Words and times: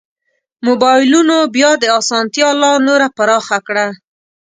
مبایلونو 0.67 1.37
بیا 1.55 1.71
دا 1.81 1.87
اسانتیا 1.99 2.49
لا 2.61 2.71
نوره 2.87 3.07
پراخه 3.17 3.57
کړه. 3.67 3.85